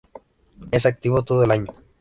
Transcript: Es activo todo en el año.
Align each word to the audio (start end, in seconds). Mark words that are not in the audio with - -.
Es 0.71 0.87
activo 0.87 1.23
todo 1.23 1.43
en 1.43 1.45
el 1.45 1.51
año. 1.59 1.73